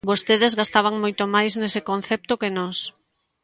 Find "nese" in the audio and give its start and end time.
1.61-1.81